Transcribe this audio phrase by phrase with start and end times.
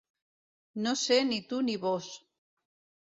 [0.85, 2.09] No ser ni tu ni vós.